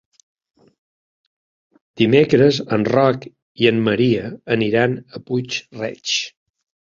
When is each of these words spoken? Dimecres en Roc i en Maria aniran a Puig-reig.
Dimecres 2.01 2.59
en 2.77 2.85
Roc 2.93 3.27
i 3.65 3.69
en 3.73 3.83
Maria 3.89 4.25
aniran 4.57 4.97
a 5.19 5.23
Puig-reig. 5.29 6.17